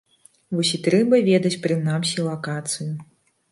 [0.59, 2.91] Вось і трэба ведаць прынамсі лакацыю.